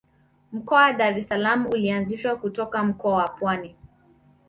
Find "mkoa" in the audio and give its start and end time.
0.53-0.81, 2.83-3.15